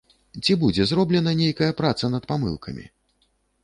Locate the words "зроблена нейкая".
0.93-1.71